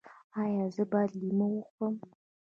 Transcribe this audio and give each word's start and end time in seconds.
ایا 0.41 0.63
زه 0.75 0.83
باید 0.91 1.11
لیمو 1.19 1.47
وخورم؟ 1.55 1.95